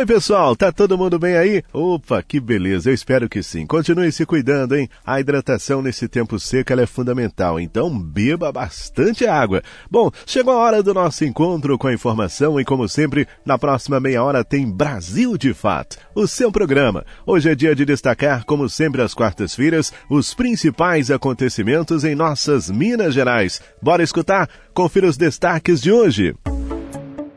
[0.00, 1.62] Oi, pessoal, tá todo mundo bem aí?
[1.74, 3.66] Opa, que beleza, eu espero que sim.
[3.66, 4.88] Continue se cuidando, hein?
[5.04, 9.62] A hidratação nesse tempo seco é fundamental, então beba bastante água.
[9.90, 14.00] Bom, chegou a hora do nosso encontro com a informação e, como sempre, na próxima
[14.00, 17.04] meia hora tem Brasil de Fato, o seu programa.
[17.26, 23.12] Hoje é dia de destacar, como sempre às quartas-feiras, os principais acontecimentos em nossas Minas
[23.12, 23.60] Gerais.
[23.82, 24.48] Bora escutar?
[24.72, 26.34] Confira os destaques de hoje.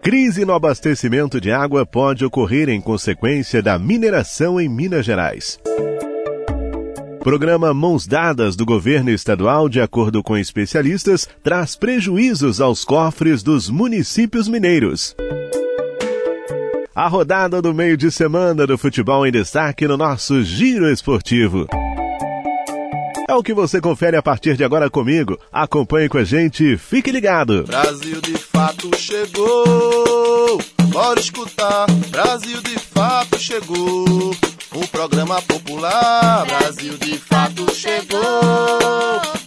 [0.03, 5.57] Crise no abastecimento de água pode ocorrer em consequência da mineração em Minas Gerais.
[7.21, 13.69] Programa Mãos Dadas do governo estadual, de acordo com especialistas, traz prejuízos aos cofres dos
[13.69, 15.15] municípios mineiros.
[16.93, 21.65] A rodada do meio de semana do futebol em destaque no nosso Giro Esportivo.
[23.27, 25.39] É o que você confere a partir de agora comigo.
[25.51, 27.63] Acompanhe com a gente, fique ligado.
[27.63, 30.61] Brasil de fato chegou.
[30.89, 31.85] Bora escutar.
[32.09, 34.35] Brasil de fato chegou.
[34.75, 36.45] O programa popular.
[36.45, 38.21] Brasil de fato chegou.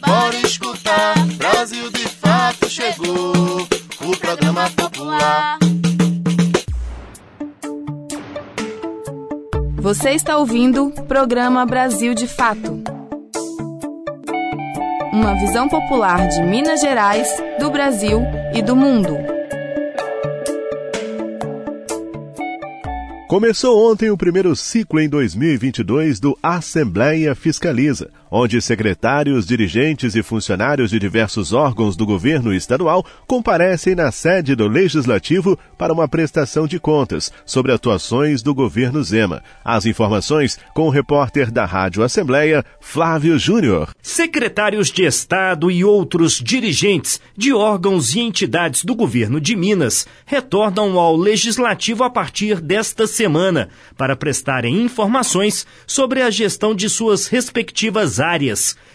[0.06, 1.14] Bora escutar.
[1.36, 3.68] Brasil de fato chegou.
[4.00, 5.58] O programa popular.
[9.76, 12.85] Você está ouvindo o programa Brasil de Fato
[15.16, 17.26] uma visão popular de Minas Gerais,
[17.58, 18.20] do Brasil
[18.52, 19.16] e do mundo.
[23.26, 30.90] Começou ontem o primeiro ciclo em 2022 do Assembleia Fiscaliza, onde secretários, dirigentes e funcionários
[30.90, 36.78] de diversos órgãos do governo estadual comparecem na sede do Legislativo para uma prestação de
[36.78, 39.42] contas sobre atuações do governo Zema.
[39.64, 43.94] As informações com o repórter da Rádio Assembleia, Flávio Júnior.
[44.02, 50.98] Secretários de Estado e outros dirigentes de órgãos e entidades do governo de Minas retornam
[50.98, 58.20] ao Legislativo a partir desta semana para prestarem informações sobre a gestão de suas respectivas
[58.20, 58.25] áreas.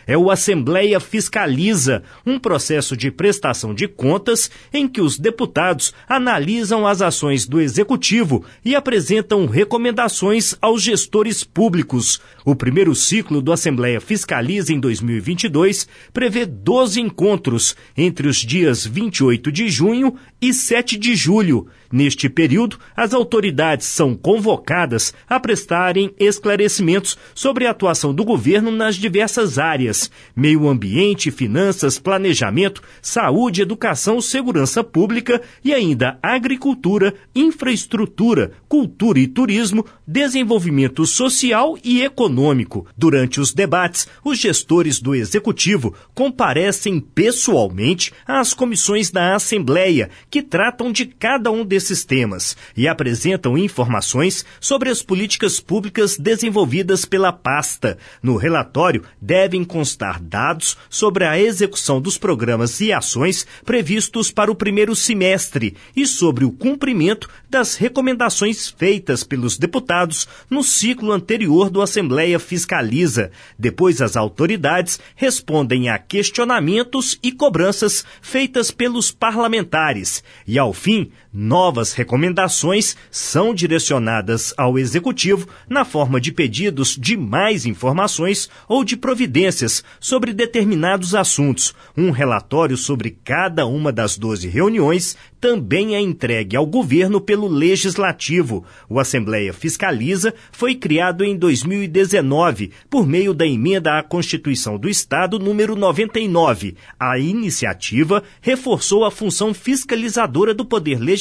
[0.05, 6.85] É o Assembleia Fiscaliza, um processo de prestação de contas em que os deputados analisam
[6.85, 12.19] as ações do Executivo e apresentam recomendações aos gestores públicos.
[12.43, 19.51] O primeiro ciclo do Assembleia Fiscaliza em 2022 prevê 12 encontros entre os dias 28
[19.51, 21.67] de junho e 7 de julho.
[21.91, 28.95] Neste período, as autoridades são convocadas a prestarem esclarecimentos sobre a atuação do governo nas
[28.95, 39.19] diversas áreas: meio ambiente, finanças, planejamento, saúde, educação, segurança pública e ainda agricultura, infraestrutura, cultura
[39.19, 42.87] e turismo, desenvolvimento social e econômico.
[42.97, 50.91] Durante os debates, os gestores do executivo comparecem pessoalmente às comissões da Assembleia, que tratam
[50.93, 57.97] de cada um desses temas e apresentam informações sobre as políticas públicas desenvolvidas pela pasta.
[58.23, 64.55] No relatório devem constar dados sobre a execução dos programas e ações previstos para o
[64.55, 71.81] primeiro semestre e sobre o cumprimento das recomendações feitas pelos deputados no ciclo anterior do
[71.81, 73.29] Assembleia Fiscaliza.
[73.59, 80.23] Depois, as autoridades respondem a questionamentos e cobranças feitas pelos parlamentares.
[80.47, 87.65] E, ao fim, Novas recomendações são direcionadas ao Executivo na forma de pedidos de mais
[87.65, 91.73] informações ou de providências sobre determinados assuntos.
[91.95, 98.65] Um relatório sobre cada uma das 12 reuniões também é entregue ao governo pelo Legislativo.
[98.89, 105.39] O Assembleia Fiscaliza foi criado em 2019 por meio da emenda à Constituição do Estado
[105.39, 106.75] número 99.
[106.99, 111.20] A iniciativa reforçou a função fiscalizadora do Poder Legislativo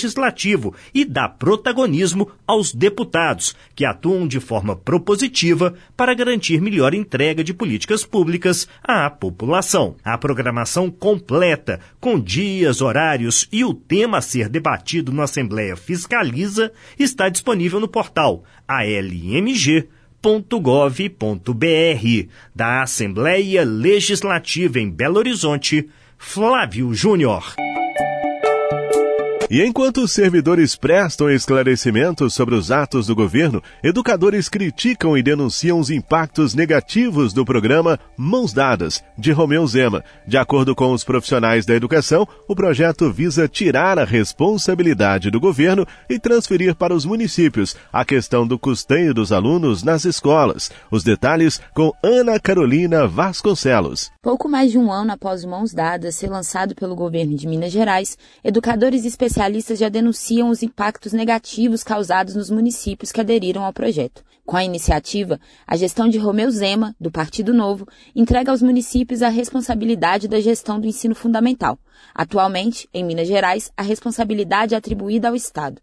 [0.94, 7.54] e dá protagonismo aos deputados, que atuam de forma propositiva para garantir melhor entrega de
[7.54, 9.96] políticas públicas à população.
[10.04, 16.72] A programação completa, com dias, horários e o tema a ser debatido na Assembleia Fiscaliza
[16.98, 19.90] está disponível no portal almg.gov.br
[22.54, 27.54] da Assembleia Legislativa em Belo Horizonte, Flávio Júnior.
[29.50, 35.80] E enquanto os servidores prestam esclarecimentos sobre os atos do governo, educadores criticam e denunciam
[35.80, 40.04] os impactos negativos do programa Mãos Dadas, de Romeu Zema.
[40.24, 45.84] De acordo com os profissionais da educação, o projeto visa tirar a responsabilidade do governo
[46.08, 50.70] e transferir para os municípios a questão do custeio dos alunos nas escolas.
[50.92, 54.12] Os detalhes com Ana Carolina Vasconcelos.
[54.22, 58.16] Pouco mais de um ano após Mãos Dadas ser lançado pelo governo de Minas Gerais,
[58.44, 64.22] educadores especialistas especialistas já denunciam os impactos negativos causados nos municípios que aderiram ao projeto.
[64.44, 69.30] Com a iniciativa, a gestão de Romeu Zema, do Partido Novo, entrega aos municípios a
[69.30, 71.78] responsabilidade da gestão do ensino fundamental.
[72.14, 75.80] Atualmente, em Minas Gerais, a responsabilidade é atribuída ao Estado.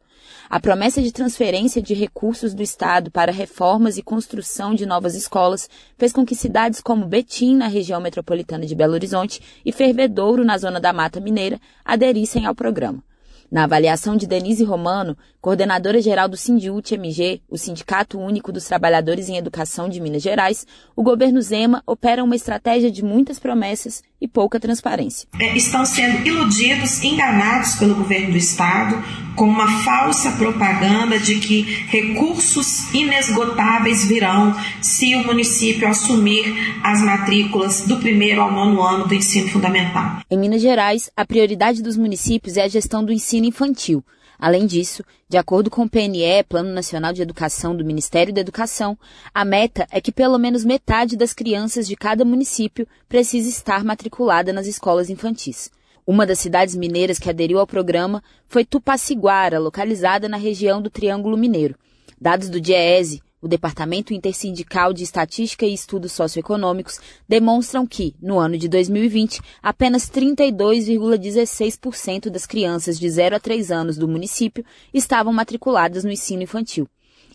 [0.48, 5.68] A promessa de transferência de recursos do Estado para reformas e construção de novas escolas
[5.98, 10.59] fez com que cidades como Betim, na região metropolitana de Belo Horizonte, e Fervedouro, na
[10.59, 13.04] zona da Mata Mineira, aderissem ao programa.
[13.49, 19.29] Na avaliação de Denise Romano, coordenadora geral do Sindiut MG, o Sindicato Único dos Trabalhadores
[19.29, 24.27] em Educação de Minas Gerais, o governo Zema opera uma estratégia de muitas promessas e
[24.27, 25.29] pouca transparência.
[25.39, 29.01] É, estão sendo iludidos, enganados pelo governo do Estado
[29.37, 37.87] com uma falsa propaganda de que recursos inesgotáveis virão se o município assumir as matrículas
[37.87, 40.21] do primeiro ao nono ano do ensino fundamental.
[40.29, 44.03] Em Minas Gerais, a prioridade dos municípios é a gestão do ensino infantil.
[44.39, 48.97] Além disso, de acordo com o PNE, Plano Nacional de Educação do Ministério da Educação,
[49.33, 54.51] a meta é que pelo menos metade das crianças de cada município precise estar matriculada
[54.53, 55.71] nas escolas infantis.
[56.07, 61.36] Uma das cidades mineiras que aderiu ao programa foi Tupaciguara, localizada na região do Triângulo
[61.36, 61.75] Mineiro.
[62.18, 68.57] Dados do DIEESE, o Departamento Intersindical de Estatística e Estudos Socioeconômicos, demonstram que, no ano
[68.57, 74.63] de 2020, apenas 32,16% das crianças de 0 a 3 anos do município
[74.94, 76.88] estavam matriculadas no ensino infantil.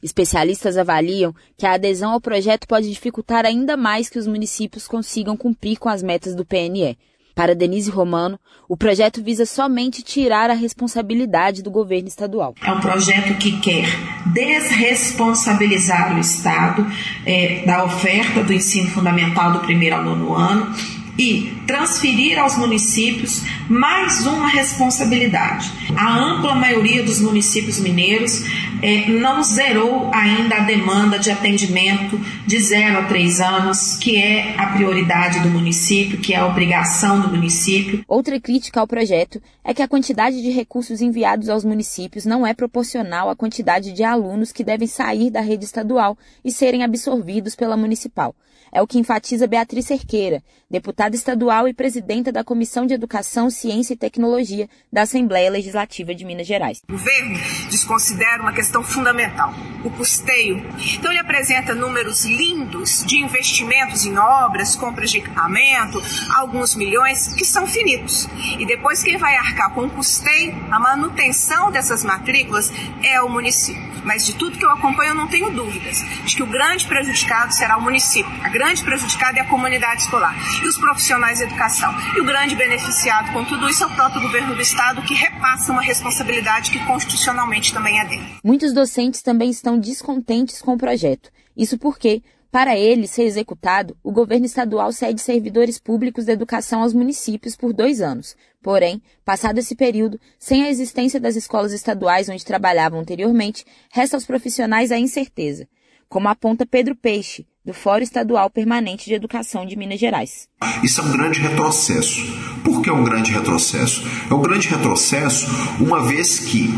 [0.02, 5.36] Especialistas avaliam que a adesão ao projeto pode dificultar ainda mais que os municípios consigam
[5.36, 6.96] cumprir com as metas do PNE.
[7.34, 8.38] Para Denise Romano,
[8.68, 12.54] o projeto visa somente tirar a responsabilidade do governo estadual.
[12.62, 13.86] É um projeto que quer
[14.32, 16.86] desresponsabilizar o Estado
[17.26, 23.42] é, da oferta do ensino fundamental do primeiro ao nono ano e transferir aos municípios
[23.68, 25.70] mais uma responsabilidade.
[25.96, 28.44] A ampla maioria dos municípios mineiros
[28.82, 34.54] é, não zerou ainda a demanda de atendimento de 0 a 3 anos, que é
[34.58, 38.04] a prioridade do município, que é a obrigação do município.
[38.08, 42.52] Outra crítica ao projeto é que a quantidade de recursos enviados aos municípios não é
[42.52, 47.76] proporcional à quantidade de alunos que devem sair da rede estadual e serem absorvidos pela
[47.76, 48.34] municipal.
[48.74, 50.42] É o que enfatiza Beatriz Cerqueira,
[50.72, 56.24] deputada estadual e presidenta da Comissão de Educação, Ciência e Tecnologia da Assembleia Legislativa de
[56.24, 56.80] Minas Gerais.
[56.88, 57.38] O governo
[57.68, 59.52] desconsidera uma questão fundamental,
[59.84, 60.66] o custeio.
[60.94, 66.02] Então ele apresenta números lindos de investimentos em obras, compras de equipamento,
[66.34, 68.26] alguns milhões que são finitos.
[68.58, 72.72] E depois quem vai arcar com o custeio, a manutenção dessas matrículas
[73.02, 73.92] é o município.
[74.04, 77.52] Mas de tudo que eu acompanho, eu não tenho dúvidas de que o grande prejudicado
[77.52, 78.32] será o município.
[78.42, 81.92] A grande prejudicada é a comunidade escolar e os profissionais de educação.
[82.16, 85.72] E o grande beneficiado com tudo isso é o próprio governo do estado que repassa
[85.72, 88.34] uma responsabilidade que constitucionalmente também é dele.
[88.44, 91.30] Muitos docentes também estão descontentes com o projeto.
[91.56, 92.22] Isso porque
[92.52, 97.72] para ele ser executado, o governo estadual cede servidores públicos de educação aos municípios por
[97.72, 98.36] dois anos.
[98.60, 104.26] Porém, passado esse período, sem a existência das escolas estaduais onde trabalhavam anteriormente, resta aos
[104.26, 105.66] profissionais a incerteza,
[106.10, 110.48] como aponta Pedro Peixe, do Fórum Estadual Permanente de Educação de Minas Gerais.
[110.82, 112.20] Isso é um grande retrocesso.
[112.64, 114.02] Por que é um grande retrocesso?
[114.28, 115.46] É um grande retrocesso
[115.80, 116.68] uma vez que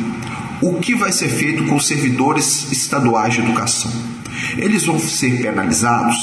[0.61, 3.91] o que vai ser feito com os servidores estaduais de educação?
[4.59, 6.17] Eles vão ser penalizados?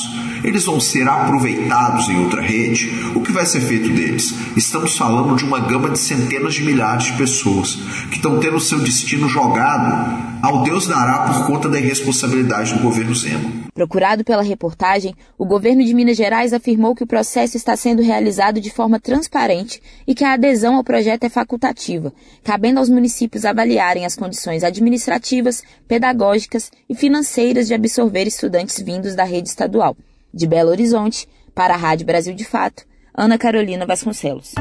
[0.44, 2.92] Eles vão ser aproveitados em outra rede?
[3.16, 4.34] O que vai ser feito deles?
[4.56, 7.76] Estamos falando de uma gama de centenas de milhares de pessoas
[8.10, 13.14] que estão tendo seu destino jogado ao Deus dará por conta da irresponsabilidade do governo
[13.14, 13.62] Zema.
[13.74, 18.60] Procurado pela reportagem, o governo de Minas Gerais afirmou que o processo está sendo realizado
[18.60, 22.12] de forma transparente e que a adesão ao projeto é facultativa,
[22.44, 29.24] cabendo aos municípios avaliarem as condições administrativas, pedagógicas e financeiras de absorver estudantes vindos da
[29.24, 29.96] rede estadual.
[30.34, 32.84] De Belo Horizonte, para a Rádio Brasil de Fato,
[33.14, 34.54] Ana Carolina Vasconcelos.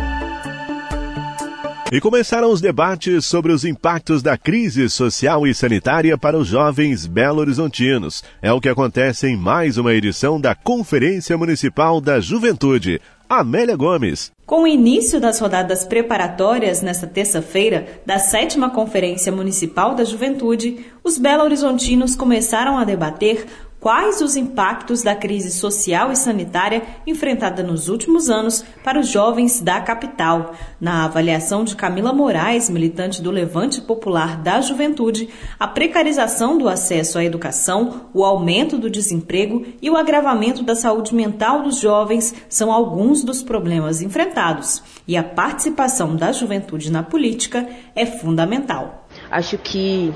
[1.93, 7.05] E começaram os debates sobre os impactos da crise social e sanitária para os jovens
[7.05, 8.23] belo-horizontinos.
[8.41, 13.01] É o que acontece em mais uma edição da Conferência Municipal da Juventude.
[13.29, 14.31] Amélia Gomes.
[14.47, 21.19] Com o início das rodadas preparatórias nesta terça-feira da sétima Conferência Municipal da Juventude, os
[21.19, 23.47] belo-horizontinos começaram a debater
[23.81, 29.61] quais os impactos da crise social e sanitária enfrentada nos últimos anos para os jovens
[29.63, 30.55] da capital.
[30.79, 37.19] Na avaliação de Camila Moraes, militante do Levante Popular da Juventude, a precarização do acesso
[37.19, 42.71] à educação, o aumento do desemprego e o agravamento da saúde mental dos jovens são
[42.71, 44.83] alguns dos problemas enfrentados.
[45.09, 49.09] E a participação da juventude na política é fundamental.
[49.31, 50.13] Acho que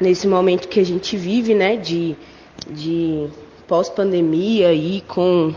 [0.00, 2.16] nesse momento que a gente vive, né, de
[2.70, 3.28] de
[3.66, 5.54] pós-pandemia e com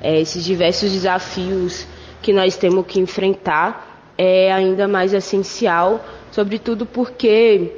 [0.00, 1.86] é, esses diversos desafios
[2.22, 7.72] que nós temos que enfrentar, é ainda mais essencial, sobretudo porque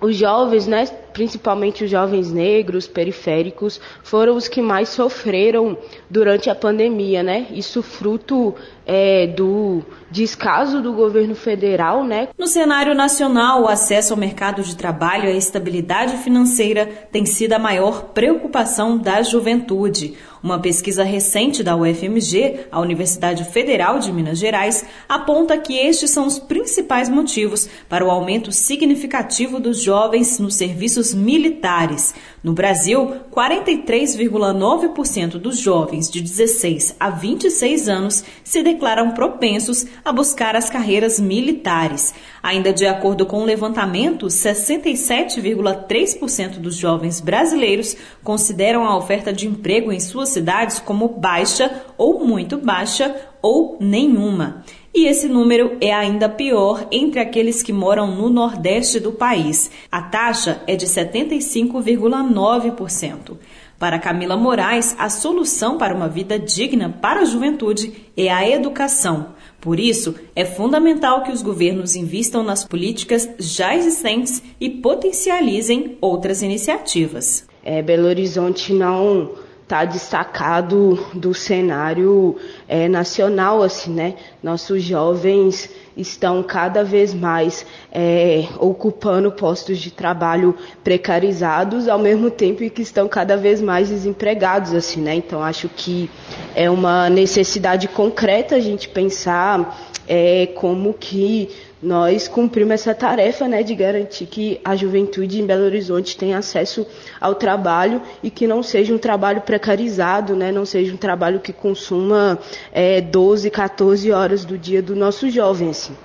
[0.00, 0.86] os jovens, né,
[1.18, 5.76] principalmente os jovens negros, periféricos, foram os que mais sofreram
[6.08, 7.48] durante a pandemia, né?
[7.50, 8.54] Isso fruto
[8.86, 12.28] é, do descaso do governo federal, né?
[12.38, 17.54] No cenário nacional, o acesso ao mercado de trabalho e a estabilidade financeira tem sido
[17.54, 20.16] a maior preocupação da juventude.
[20.42, 26.26] Uma pesquisa recente da UFMG, a Universidade Federal de Minas Gerais, aponta que estes são
[26.26, 32.12] os principais motivos para o aumento significativo dos jovens nos serviços militares.
[32.42, 40.56] No Brasil, 43,9% dos jovens de 16 a 26 anos se declaram propensos a buscar
[40.56, 42.14] as carreiras militares.
[42.42, 49.92] Ainda de acordo com o levantamento, 67,3% dos jovens brasileiros consideram a oferta de emprego
[49.92, 54.64] em suas cidades como baixa ou muito baixa ou nenhuma.
[54.94, 59.70] E esse número é ainda pior entre aqueles que moram no nordeste do país.
[59.90, 63.36] A taxa é de 75,9%.
[63.78, 69.34] Para Camila Moraes, a solução para uma vida digna para a juventude é a educação.
[69.60, 76.42] Por isso, é fundamental que os governos invistam nas políticas já existentes e potencializem outras
[76.42, 77.46] iniciativas.
[77.62, 79.30] É, Belo Horizonte não
[79.68, 84.14] está destacado do cenário é, nacional, assim, né?
[84.42, 92.68] Nossos jovens estão cada vez mais é, ocupando postos de trabalho precarizados, ao mesmo tempo
[92.70, 95.14] que estão cada vez mais desempregados, assim, né?
[95.16, 96.08] Então acho que
[96.54, 101.50] é uma necessidade concreta a gente pensar é, como que
[101.82, 106.86] nós cumprimos essa tarefa né, de garantir que a juventude em Belo Horizonte tenha acesso
[107.20, 111.52] ao trabalho e que não seja um trabalho precarizado, né, não seja um trabalho que
[111.52, 112.38] consuma
[112.72, 115.70] é, 12, 14 horas do dia do nosso jovem.
[115.70, 115.96] Assim.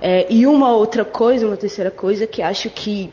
[0.00, 3.10] É, e uma outra coisa, uma terceira coisa que acho que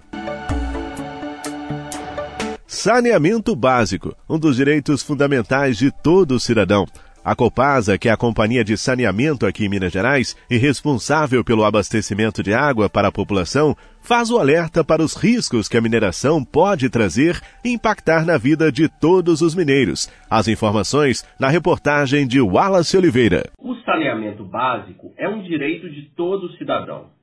[2.66, 6.86] Saneamento básico, um dos direitos fundamentais de todo cidadão.
[7.24, 11.64] A Copasa, que é a companhia de saneamento aqui em Minas Gerais e responsável pelo
[11.64, 16.44] abastecimento de água para a população, faz o alerta para os riscos que a mineração
[16.44, 20.08] pode trazer e impactar na vida de todos os mineiros.
[20.30, 23.50] As informações na reportagem de Wallace Oliveira.
[23.58, 27.17] O saneamento básico é um direito de todo cidadão.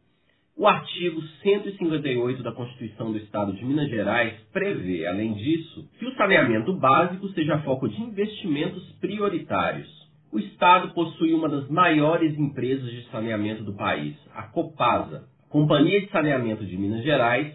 [0.58, 6.16] O artigo 158 da Constituição do Estado de Minas Gerais prevê, além disso, que o
[6.16, 9.86] saneamento básico seja foco de investimentos prioritários.
[10.32, 16.10] O Estado possui uma das maiores empresas de saneamento do país, a Copasa, Companhia de
[16.10, 17.54] Saneamento de Minas Gerais,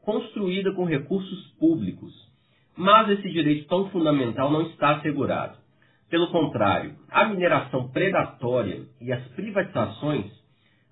[0.00, 2.14] construída com recursos públicos.
[2.74, 5.58] Mas esse direito tão fundamental não está assegurado.
[6.08, 10.38] Pelo contrário, a mineração predatória e as privatizações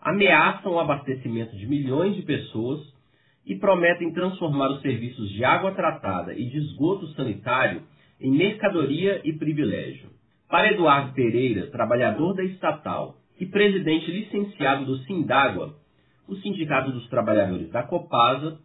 [0.07, 2.81] ameaçam o abastecimento de milhões de pessoas
[3.45, 7.83] e prometem transformar os serviços de água tratada e de esgoto sanitário
[8.21, 10.09] em mercadoria e privilégio.
[10.49, 15.75] Para Eduardo Pereira, trabalhador da estatal e presidente licenciado do Sindágua,
[16.29, 18.61] o Sindicato dos Trabalhadores da Copasa,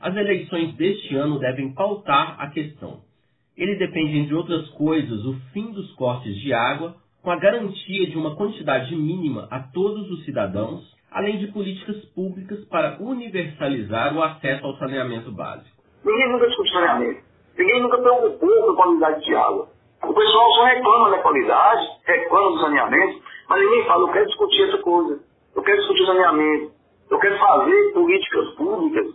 [0.00, 3.02] as eleições deste ano devem pautar a questão.
[3.54, 6.96] Ele depende, entre outras coisas, o fim dos cortes de água,
[7.26, 12.64] com a garantia de uma quantidade mínima a todos os cidadãos, além de políticas públicas
[12.66, 15.76] para universalizar o acesso ao saneamento básico.
[16.04, 17.20] Ninguém nunca discutiu saneamento.
[17.58, 19.68] Ninguém nunca preocupou com a qualidade de água.
[20.04, 24.62] O pessoal só reclama da qualidade, reclama do saneamento, mas ninguém fala, eu quero discutir
[24.62, 25.20] essa coisa.
[25.56, 26.70] Eu quero discutir saneamento.
[27.10, 29.06] Eu quero fazer políticas públicas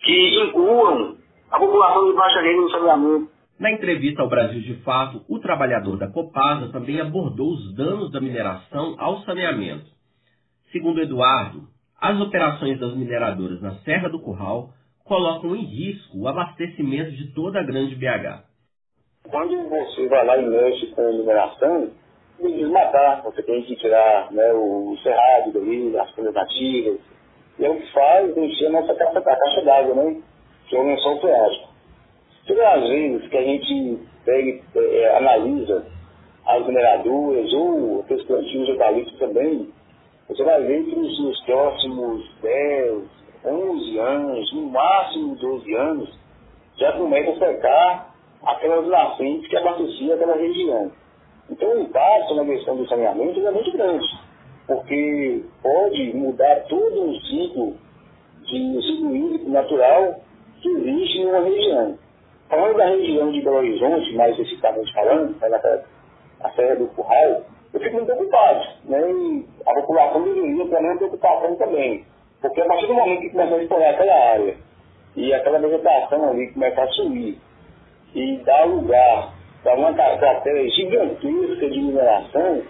[0.00, 1.16] que incluam
[1.50, 3.35] a população de baixa renda no saneamento.
[3.58, 8.20] Na entrevista ao Brasil de Fato, o trabalhador da Copasa também abordou os danos da
[8.20, 9.86] mineração ao saneamento.
[10.70, 11.62] Segundo Eduardo,
[11.98, 14.70] as operações das mineradoras na Serra do Curral
[15.04, 18.44] colocam em risco o abastecimento de toda a grande BH.
[19.30, 21.90] Quando você vai lá e mexe com mineração,
[22.38, 27.00] tem que desmatar, você tem que tirar né, o cerrado dali, as folhas nativas,
[27.58, 30.20] e é o que faz encher a nossa caixa, a caixa d'água, né?
[30.68, 31.75] Que é o lençol freático.
[32.46, 35.86] Todas as vezes que a gente pega, é, é, analisa
[36.46, 39.68] as mineradoras ou aqueles plantios eucaliptos também,
[40.28, 43.02] você vai ver que nos, nos próximos 10,
[43.44, 46.18] 11 anos, no máximo 12 anos,
[46.78, 50.92] já começa a secar aquelas nascentes que abasteciam aquela região.
[51.50, 54.06] Então o impacto na questão do saneamento é muito grande
[54.66, 57.76] porque pode mudar todo o ciclo
[58.42, 60.20] de ciclo hídrico natural
[60.60, 61.98] que existe em uma região.
[62.48, 67.42] Falando da região de Belo Horizonte, mais especificamente falando, né, na, Serra do Curral,
[67.74, 69.00] eu fico muito preocupado, né?
[69.10, 72.04] E a população deveria ter uma preocupação também.
[72.40, 74.56] Porque a partir do momento que começa a explorar aquela área
[75.16, 77.38] e aquela vegetação ali começa a subir
[78.14, 82.62] e dá lugar para uma carteira gigantesca de mineração,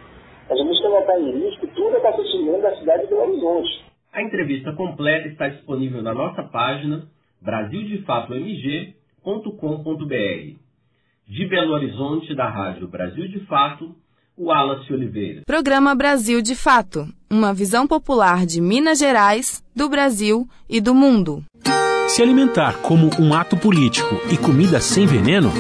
[0.48, 3.84] nós vamos colocar em risco todo o abastecimento da cidade de Belo Horizonte.
[4.12, 7.02] A entrevista completa está disponível na nossa página
[7.42, 8.95] brasildefatoMG.com.br.
[8.95, 8.95] De
[11.48, 13.94] Belo Horizonte, da Rádio Brasil de Fato,
[14.36, 15.42] o Wallace Oliveira.
[15.44, 21.42] Programa Brasil de Fato uma visão popular de Minas Gerais, do Brasil e do mundo.
[22.08, 25.50] Se alimentar como um ato político e comida sem veneno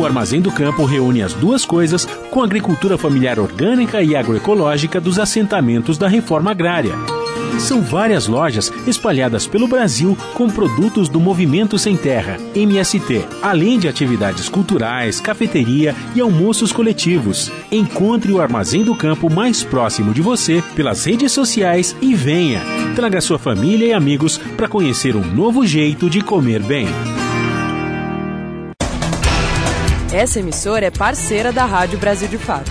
[0.00, 4.98] o Armazém do Campo reúne as duas coisas com a agricultura familiar orgânica e agroecológica
[4.98, 6.94] dos assentamentos da reforma agrária.
[7.58, 13.88] São várias lojas espalhadas pelo Brasil com produtos do Movimento Sem Terra, MST, além de
[13.88, 17.50] atividades culturais, cafeteria e almoços coletivos.
[17.70, 22.62] Encontre o Armazém do Campo mais próximo de você pelas redes sociais e venha.
[22.94, 26.88] Traga sua família e amigos para conhecer um novo jeito de comer bem.
[30.12, 32.70] Essa emissora é parceira da Rádio Brasil de Fato.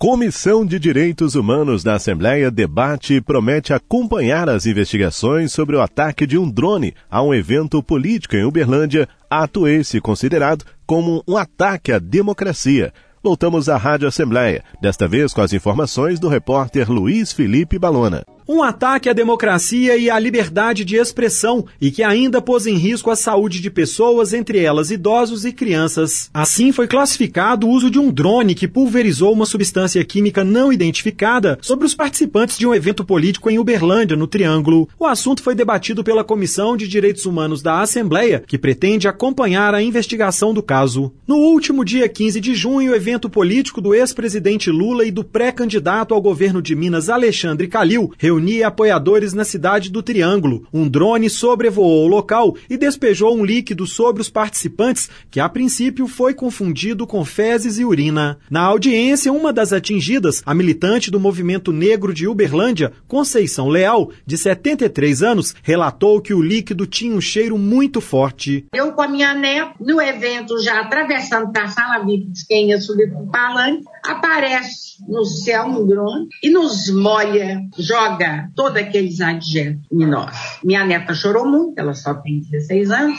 [0.00, 6.26] Comissão de Direitos Humanos da Assembleia debate e promete acompanhar as investigações sobre o ataque
[6.26, 11.92] de um drone a um evento político em Uberlândia, ato esse considerado como um ataque
[11.92, 12.94] à democracia.
[13.22, 18.24] Voltamos à Rádio Assembleia, desta vez com as informações do repórter Luiz Felipe Balona.
[18.52, 23.08] Um ataque à democracia e à liberdade de expressão e que ainda pôs em risco
[23.08, 26.28] a saúde de pessoas, entre elas idosos e crianças.
[26.34, 31.60] Assim foi classificado o uso de um drone que pulverizou uma substância química não identificada
[31.62, 34.88] sobre os participantes de um evento político em Uberlândia, no Triângulo.
[34.98, 39.82] O assunto foi debatido pela Comissão de Direitos Humanos da Assembleia, que pretende acompanhar a
[39.82, 41.12] investigação do caso.
[41.24, 46.12] No último dia 15 de junho, o evento político do ex-presidente Lula e do pré-candidato
[46.12, 50.66] ao governo de Minas, Alexandre Calil, reuniu reunia apoiadores na cidade do Triângulo.
[50.72, 56.08] Um drone sobrevoou o local e despejou um líquido sobre os participantes, que a princípio
[56.08, 58.38] foi confundido com fezes e urina.
[58.50, 64.38] Na audiência, uma das atingidas, a militante do movimento negro de Uberlândia, Conceição Leal, de
[64.38, 68.64] 73 anos, relatou que o líquido tinha um cheiro muito forte.
[68.72, 72.80] Eu com a minha neta, no evento já atravessando para a sala VIP, quem ia
[72.80, 79.20] subir para o palanque, aparece no céu um drone e nos molha, joga todos aqueles
[79.20, 80.58] adjetos em nós.
[80.64, 83.18] Minha neta chorou muito, ela só tem 16 anos,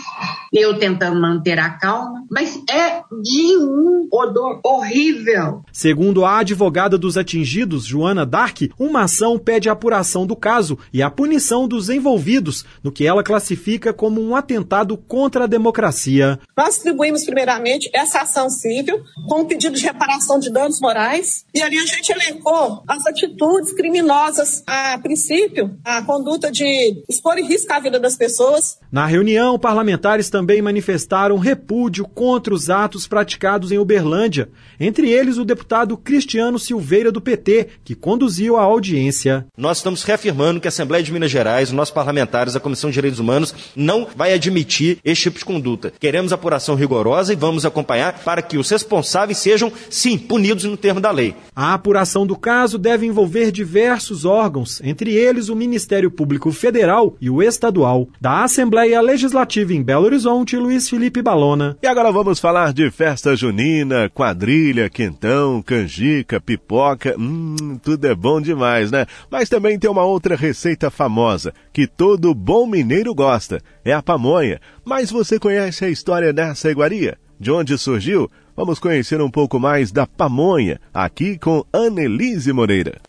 [0.54, 5.64] eu tentando manter a calma, mas é de um odor horrível.
[5.72, 11.02] Segundo a advogada dos atingidos, Joana Dark, uma ação pede a apuração do caso e
[11.02, 16.40] a punição dos envolvidos, no que ela classifica como um atentado contra a democracia.
[16.56, 21.62] Nós distribuímos primeiramente essa ação civil com um pedido de reparação de danos morais e
[21.62, 27.72] ali a gente elencou as atitudes criminosas, a princípio, a conduta de expor em risco
[27.74, 28.78] a vida das pessoas.
[28.92, 35.46] Na reunião, parlamentares também manifestaram repúdio contra os atos praticados em Uberlândia, entre eles o
[35.46, 39.46] deputado Cristiano Silveira do PT, que conduziu a audiência.
[39.58, 42.96] Nós estamos reafirmando que a Assembleia de Minas Gerais, os nossos parlamentares, a Comissão de
[42.96, 45.94] Direitos Humanos, não vai admitir esse tipo de conduta.
[46.00, 51.00] Queremos apuração rigorosa e vamos acompanhar para que os responsáveis sejam, sim, punidos no termo
[51.00, 51.36] da lei.
[51.56, 57.30] A apuração do caso deve envolver diversos órgãos, entre eles o Ministério Público Federal e
[57.30, 58.08] o Estadual.
[58.20, 61.78] Da Assembleia Legislativa em Belo Horizonte, Luiz Felipe Balona.
[61.82, 67.16] E agora vamos falar de festa junina, quadrilha, quentão, canjica, pipoca.
[67.18, 69.06] Hum, tudo é bom demais, né?
[69.30, 74.60] Mas também tem uma outra receita famosa que todo bom mineiro gosta: é a pamonha.
[74.84, 77.18] Mas você conhece a história dessa iguaria?
[77.40, 78.30] De onde surgiu?
[78.64, 83.02] Vamos conhecer um pouco mais da pamonha, aqui com Annelise Moreira.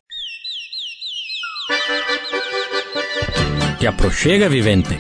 [3.79, 4.99] Te aproxega, vivente.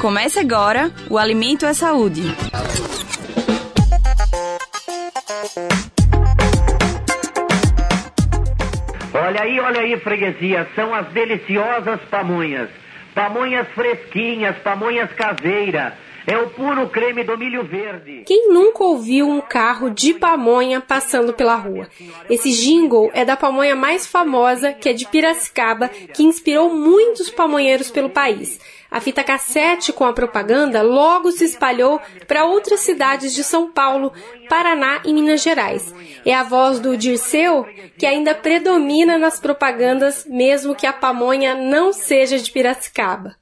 [0.00, 2.22] Comece agora o Alimento é Saúde.
[9.12, 12.70] Olha aí, olha aí, freguesia, são as deliciosas pamonhas.
[13.12, 15.94] Pamonhas fresquinhas, pamonhas caseiras
[16.28, 18.22] é o puro creme do milho verde.
[18.26, 21.88] Quem nunca ouviu um carro de pamonha passando pela rua?
[22.28, 27.90] Esse jingle é da pamonha mais famosa, que é de Piracicaba, que inspirou muitos pamonheiros
[27.90, 28.60] pelo país.
[28.90, 34.12] A fita cassete com a propaganda logo se espalhou para outras cidades de São Paulo,
[34.50, 35.94] Paraná e Minas Gerais.
[36.26, 37.66] É a voz do Dirceu
[37.98, 43.36] que ainda predomina nas propagandas, mesmo que a pamonha não seja de Piracicaba.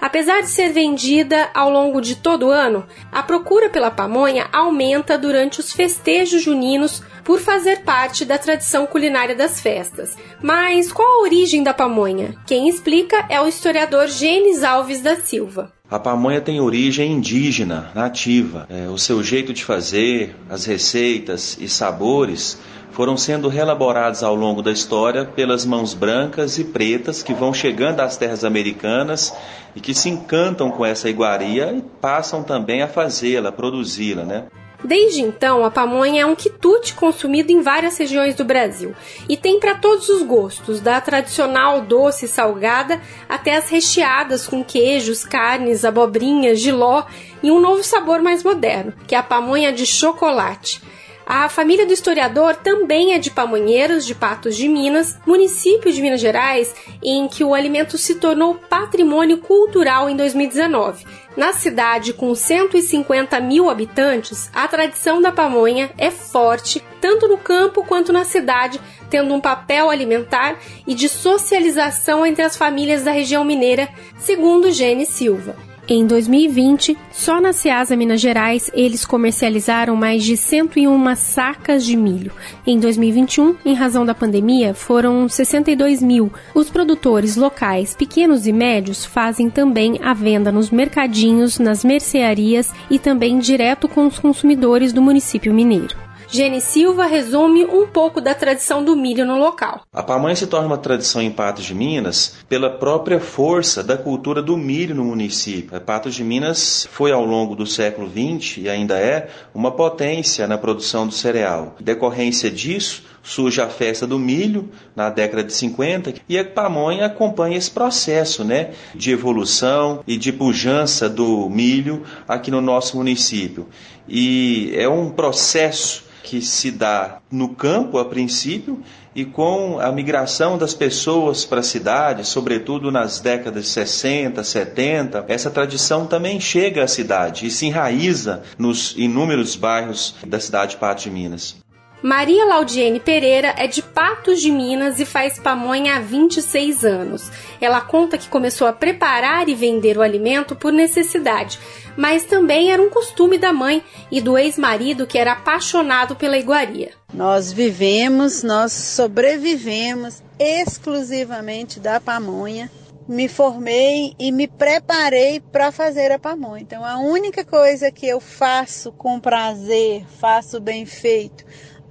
[0.00, 5.18] Apesar de ser vendida ao longo de todo o ano, a procura pela pamonha aumenta
[5.18, 10.16] durante os festejos juninos por fazer parte da tradição culinária das festas.
[10.40, 12.34] Mas qual a origem da pamonha?
[12.46, 15.72] Quem explica é o historiador Gênesis Alves da Silva.
[15.90, 18.66] A pamonha tem origem indígena, nativa.
[18.68, 22.58] É, o seu jeito de fazer, as receitas e sabores
[22.98, 28.00] foram sendo reelaborados ao longo da história pelas mãos brancas e pretas que vão chegando
[28.00, 29.32] às terras americanas
[29.76, 34.46] e que se encantam com essa iguaria e passam também a fazê-la, produzi-la, né?
[34.82, 38.92] Desde então, a pamonha é um quitute consumido em várias regiões do Brasil
[39.28, 44.64] e tem para todos os gostos, da tradicional doce e salgada até as recheadas com
[44.64, 47.04] queijos, carnes, abobrinhas, giló
[47.44, 50.82] e um novo sabor mais moderno, que é a pamonha de chocolate.
[51.30, 56.22] A família do historiador também é de Pamonheiros, de Patos de Minas, município de Minas
[56.22, 61.04] Gerais, em que o alimento se tornou patrimônio cultural em 2019.
[61.36, 67.84] Na cidade, com 150 mil habitantes, a tradição da pamonha é forte, tanto no campo
[67.84, 73.44] quanto na cidade, tendo um papel alimentar e de socialização entre as famílias da região
[73.44, 73.86] mineira,
[74.16, 75.67] segundo Gene Silva.
[75.90, 82.30] Em 2020, só na Ceasa Minas Gerais, eles comercializaram mais de 101 sacas de milho.
[82.66, 86.30] Em 2021, em razão da pandemia, foram 62 mil.
[86.54, 92.98] Os produtores locais, pequenos e médios, fazem também a venda nos mercadinhos, nas mercearias e
[92.98, 96.07] também direto com os consumidores do município mineiro.
[96.30, 99.80] Gene Silva resume um pouco da tradição do milho no local.
[99.90, 104.42] A pamonha se torna uma tradição em Patos de Minas pela própria força da cultura
[104.42, 105.80] do milho no município.
[105.80, 110.58] Patos de Minas foi ao longo do século XX e ainda é uma potência na
[110.58, 111.76] produção do cereal.
[111.80, 117.58] Decorrência disso, surge a festa do milho na década de 50 e a pamonha acompanha
[117.58, 123.68] esse processo né, de evolução e de pujança do milho aqui no nosso município.
[124.08, 128.82] E é um processo que se dá no campo a princípio
[129.14, 135.24] e com a migração das pessoas para a cidade, sobretudo nas décadas de 60, 70,
[135.28, 140.76] essa tradição também chega à cidade e se enraiza nos inúmeros bairros da cidade de
[140.78, 141.56] Pato de Minas.
[142.02, 147.28] Maria Laudiene Pereira é de Patos de Minas e faz pamonha há 26 anos.
[147.60, 151.58] Ela conta que começou a preparar e vender o alimento por necessidade,
[151.96, 153.82] mas também era um costume da mãe
[154.12, 156.92] e do ex-marido que era apaixonado pela iguaria.
[157.12, 162.70] Nós vivemos, nós sobrevivemos exclusivamente da pamonha.
[163.08, 166.62] Me formei e me preparei para fazer a pamonha.
[166.62, 171.42] Então, a única coisa que eu faço com prazer, faço bem feito,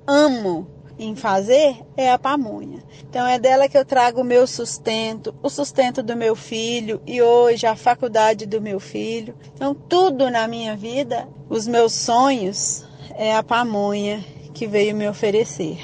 [0.08, 0.68] amo
[0.98, 2.80] em fazer é a pamonha.
[3.08, 7.22] Então é dela que eu trago o meu sustento, o sustento do meu filho e
[7.22, 9.36] hoje a faculdade do meu filho.
[9.54, 15.78] Então tudo na minha vida, os meus sonhos é a pamonha que veio me oferecer.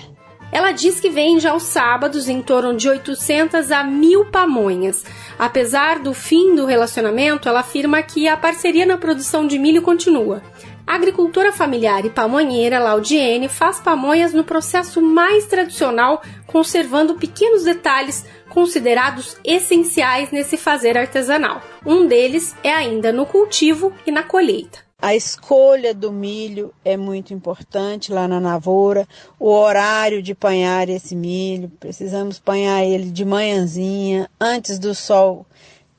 [0.51, 5.03] Ela diz que vende aos sábados em torno de 800 a 1000 pamonhas.
[5.37, 10.43] Apesar do fim do relacionamento, ela afirma que a parceria na produção de milho continua.
[10.85, 18.25] A agricultora familiar e pamonheira Laudiene faz pamonhas no processo mais tradicional, conservando pequenos detalhes
[18.49, 21.61] considerados essenciais nesse fazer artesanal.
[21.85, 24.79] Um deles é ainda no cultivo e na colheita.
[25.01, 29.07] A escolha do milho é muito importante lá na lavoura,
[29.39, 35.45] o horário de panhar esse milho, precisamos panhar ele de manhãzinha, antes do sol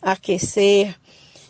[0.01, 0.95] aquecer.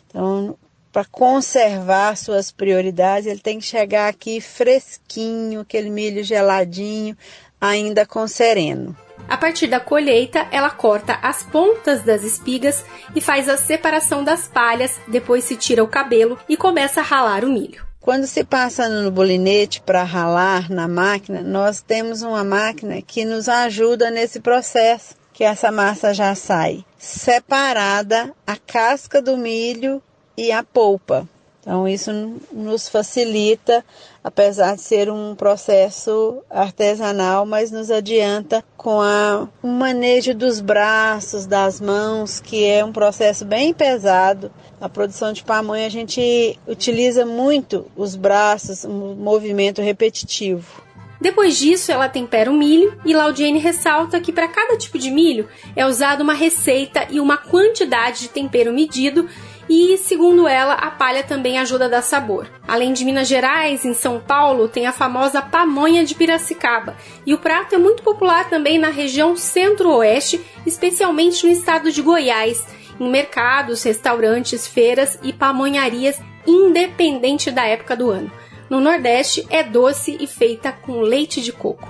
[0.08, 0.56] Então,
[0.94, 7.16] para conservar suas prioridades, ele tem que chegar aqui fresquinho, aquele milho geladinho,
[7.60, 8.96] ainda com sereno.
[9.28, 14.46] A partir da colheita, ela corta as pontas das espigas e faz a separação das
[14.46, 17.84] palhas, depois se tira o cabelo e começa a ralar o milho.
[18.00, 23.48] Quando se passa no bolinete para ralar na máquina, nós temos uma máquina que nos
[23.48, 30.00] ajuda nesse processo, que essa massa já sai separada a casca do milho
[30.36, 31.28] e a polpa.
[31.64, 32.12] Então, isso
[32.52, 33.82] nos facilita,
[34.22, 41.46] apesar de ser um processo artesanal, mas nos adianta com a, o manejo dos braços,
[41.46, 44.52] das mãos, que é um processo bem pesado.
[44.78, 50.84] A produção de pamonha, a gente utiliza muito os braços, um movimento repetitivo.
[51.18, 55.48] Depois disso, ela tempera o milho e Laudiene ressalta que para cada tipo de milho
[55.74, 59.26] é usada uma receita e uma quantidade de tempero medido
[59.68, 62.46] e, segundo ela, a palha também ajuda a dar sabor.
[62.66, 66.96] Além de Minas Gerais, em São Paulo tem a famosa pamonha de Piracicaba,
[67.26, 72.64] e o prato é muito popular também na região centro-oeste, especialmente no estado de Goiás,
[72.98, 78.30] em mercados, restaurantes, feiras e pamonharias, independente da época do ano.
[78.68, 81.88] No Nordeste é doce e feita com leite de coco.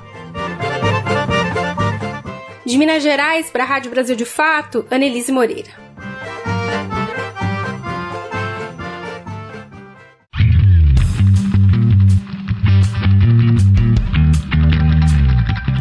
[2.65, 5.84] De Minas Gerais para a Rádio Brasil de Fato, Annelise Moreira.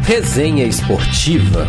[0.06, 1.66] Resenha Esportiva.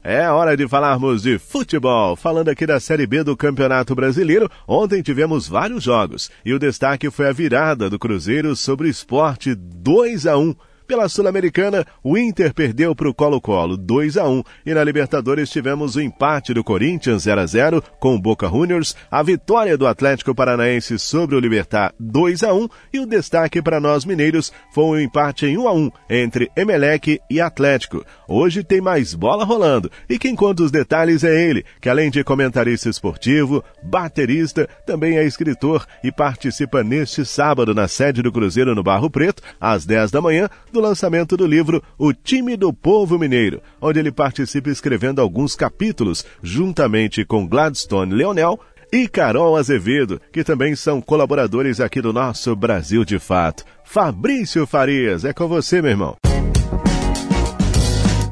[0.00, 2.14] É hora de falarmos de futebol.
[2.14, 7.10] Falando aqui da Série B do Campeonato Brasileiro, ontem tivemos vários jogos e o destaque
[7.10, 10.54] foi a virada do Cruzeiro sobre o Esporte 2 a 1
[10.92, 15.96] pela Sul-Americana, o Inter perdeu para o Colo-Colo 2 a 1 e na Libertadores tivemos
[15.96, 20.34] o empate do Corinthians 0 a 0 com o Boca Juniors, a vitória do Atlético
[20.34, 24.90] Paranaense sobre o Libertar 2 a 1 e o destaque para nós mineiros foi o
[24.90, 28.04] um empate em 1 a 1 entre Emelec e Atlético.
[28.28, 29.90] Hoje tem mais bola rolando.
[30.10, 35.24] E quem conta os detalhes é ele, que além de comentarista esportivo, baterista, também é
[35.24, 40.20] escritor e participa neste sábado na sede do Cruzeiro no Barro Preto, às 10 da
[40.20, 45.54] manhã, do lançamento do livro O Time do Povo Mineiro, onde ele participa escrevendo alguns
[45.54, 48.60] capítulos, juntamente com Gladstone Leonel
[48.92, 53.64] e Carol Azevedo, que também são colaboradores aqui do nosso Brasil de Fato.
[53.84, 56.16] Fabrício Farias, é com você, meu irmão.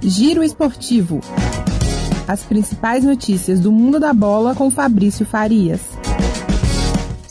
[0.02, 1.20] Giro Esportivo.
[2.28, 5.80] As principais notícias do mundo da bola com Fabrício Farias.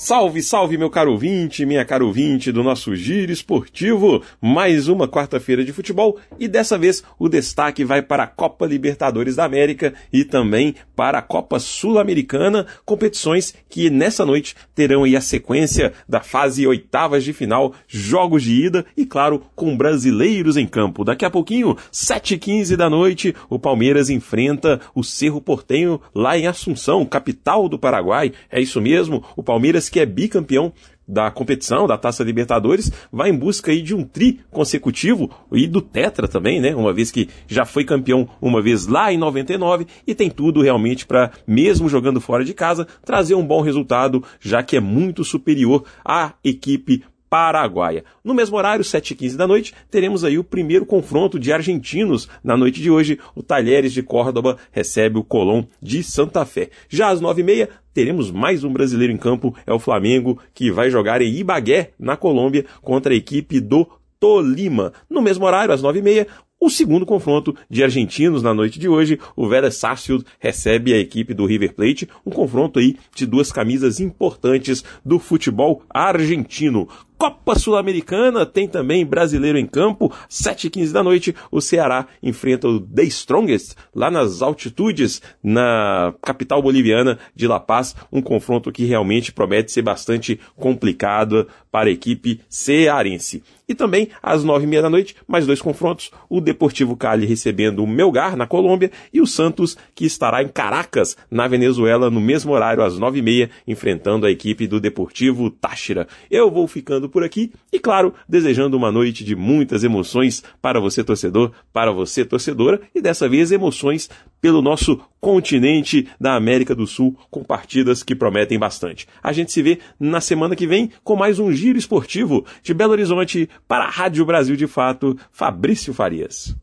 [0.02, 4.24] Salve, salve, meu caro ouvinte, minha caro ouvinte do nosso Giro Esportivo.
[4.40, 9.36] Mais uma quarta-feira de futebol e dessa vez o destaque vai para a Copa Libertadores
[9.36, 15.22] da América e também para a Copa Sul-Americana, competições que nessa noite terão aí a
[15.22, 21.04] sequência da fase oitavas de final, jogos de ida e, claro, com brasileiros em campo.
[21.04, 27.06] Daqui a pouquinho, 7h15 da noite, o Palmeiras enfrenta o Cerro Portenho lá em Assunção,
[27.06, 28.32] capital do Paraguai.
[28.50, 30.74] É isso mesmo, o Palmeiras que é bicampeão
[31.10, 35.82] da competição, da Taça Libertadores, vai em busca aí de um tri consecutivo e do
[35.82, 36.76] Tetra também, né?
[36.76, 41.08] Uma vez que já foi campeão uma vez lá em 99 e tem tudo realmente
[41.08, 45.84] para, mesmo jogando fora de casa, trazer um bom resultado, já que é muito superior
[46.06, 48.04] à equipe paraguaia.
[48.24, 52.28] No mesmo horário, 7h15 da noite, teremos aí o primeiro confronto de argentinos.
[52.44, 56.70] Na noite de hoje, o Talheres de Córdoba recebe o Colón de Santa Fé.
[56.90, 61.22] Já às 9h30, teremos mais um brasileiro em campo, é o Flamengo, que vai jogar
[61.22, 63.88] em Ibagué, na Colômbia, contra a equipe do
[64.20, 64.92] Tolima.
[65.10, 66.28] No mesmo horário, às 9h30,
[66.62, 71.34] o segundo confronto de argentinos na noite de hoje, o Vélez Sarsfield recebe a equipe
[71.34, 76.90] do River Plate, um confronto aí de duas camisas importantes do futebol argentino.
[77.20, 80.10] Copa Sul-Americana tem também brasileiro em campo.
[80.30, 87.20] 7h15 da noite, o Ceará enfrenta o The Strongest lá nas altitudes, na capital boliviana
[87.36, 87.94] de La Paz.
[88.10, 93.44] Um confronto que realmente promete ser bastante complicado para a equipe cearense.
[93.68, 96.10] E também, às nove e meia da noite, mais dois confrontos.
[96.28, 101.16] O Deportivo Cali recebendo o Melgar, na Colômbia, e o Santos, que estará em Caracas,
[101.30, 106.08] na Venezuela, no mesmo horário, às nove e meia, enfrentando a equipe do Deportivo Táchira.
[106.32, 106.68] Eu vou
[107.10, 111.92] ficando por aqui e, claro, desejando uma noite de muitas emoções para você, torcedor, para
[111.92, 118.04] você, torcedora, e dessa vez emoções pelo nosso continente da América do Sul, com partidas
[118.04, 119.08] que prometem bastante.
[119.22, 122.94] A gente se vê na semana que vem com mais um giro esportivo de Belo
[122.94, 126.56] Horizonte para a Rádio Brasil de Fato, Fabrício Farias.